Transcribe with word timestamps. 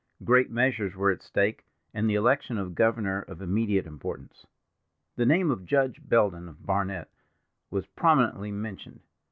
Great 0.23 0.49
measures 0.49 0.95
were 0.95 1.11
at 1.11 1.21
stake, 1.21 1.63
and 1.93 2.09
the 2.09 2.15
election 2.15 2.57
of 2.57 2.73
governor 2.73 3.21
of 3.21 3.39
immediate 3.39 3.85
importance. 3.85 4.47
The 5.15 5.27
name 5.27 5.51
of 5.51 5.63
Judge 5.63 6.01
Belden 6.03 6.49
of 6.49 6.65
Barnet 6.65 7.11
was 7.69 7.85
prominently 7.85 8.51
mentioned. 8.51 9.01